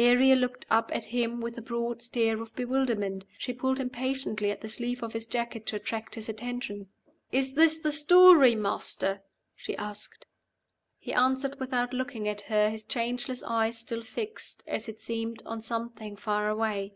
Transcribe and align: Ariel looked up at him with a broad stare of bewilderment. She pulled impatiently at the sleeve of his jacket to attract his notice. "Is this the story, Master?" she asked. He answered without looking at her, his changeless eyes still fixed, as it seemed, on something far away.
Ariel 0.00 0.40
looked 0.40 0.66
up 0.68 0.90
at 0.92 1.04
him 1.04 1.40
with 1.40 1.56
a 1.56 1.62
broad 1.62 2.02
stare 2.02 2.42
of 2.42 2.52
bewilderment. 2.56 3.24
She 3.38 3.52
pulled 3.52 3.78
impatiently 3.78 4.50
at 4.50 4.60
the 4.60 4.68
sleeve 4.68 5.00
of 5.04 5.12
his 5.12 5.26
jacket 5.26 5.64
to 5.66 5.76
attract 5.76 6.16
his 6.16 6.28
notice. 6.28 6.88
"Is 7.30 7.54
this 7.54 7.78
the 7.78 7.92
story, 7.92 8.56
Master?" 8.56 9.22
she 9.54 9.76
asked. 9.76 10.26
He 10.98 11.12
answered 11.14 11.60
without 11.60 11.92
looking 11.92 12.26
at 12.26 12.40
her, 12.50 12.68
his 12.68 12.84
changeless 12.84 13.44
eyes 13.44 13.78
still 13.78 14.02
fixed, 14.02 14.64
as 14.66 14.88
it 14.88 14.98
seemed, 14.98 15.40
on 15.46 15.60
something 15.60 16.16
far 16.16 16.48
away. 16.48 16.92